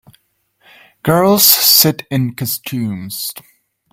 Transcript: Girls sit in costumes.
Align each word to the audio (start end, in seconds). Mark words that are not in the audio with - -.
Girls 1.03 1.45
sit 1.45 2.07
in 2.09 2.33
costumes. 2.33 3.35